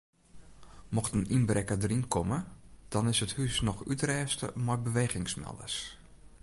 [0.93, 2.39] Mocht in ynbrekker deryn komme
[2.91, 5.77] dan is it hús noch útrêste mei bewegingsmelders.